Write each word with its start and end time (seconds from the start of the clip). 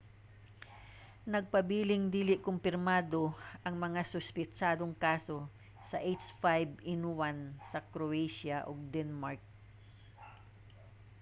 nagpabiling 1.33 2.03
dili 2.17 2.35
kumpirmado 2.47 3.23
ang 3.65 3.75
mga 3.85 4.01
suspetsadong 4.11 4.93
kaso 5.03 5.37
sa 5.93 5.97
h5n1 6.13 7.37
sa 7.71 7.79
croatia 7.93 8.57
ug 8.69 8.77
denmark 8.95 9.41